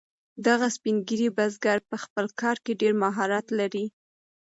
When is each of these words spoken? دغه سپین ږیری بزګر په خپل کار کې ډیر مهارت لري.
دغه 0.45 0.67
سپین 0.75 0.97
ږیری 1.07 1.29
بزګر 1.37 1.79
په 1.89 1.95
خپل 2.03 2.25
کار 2.41 2.57
کې 2.63 2.79
ډیر 2.81 2.93
مهارت 3.03 3.45
لري. 3.59 3.85